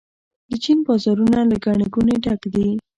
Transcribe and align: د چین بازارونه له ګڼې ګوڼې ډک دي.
د 0.49 0.51
چین 0.63 0.77
بازارونه 0.87 1.39
له 1.51 1.57
ګڼې 1.65 1.85
ګوڼې 1.93 2.15
ډک 2.25 2.41
دي. 2.53 2.67